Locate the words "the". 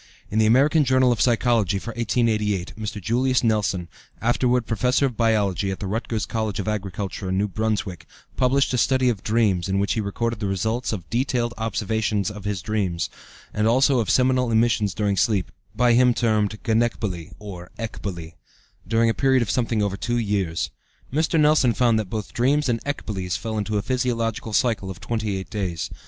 0.39-0.47, 5.79-5.85, 10.39-10.47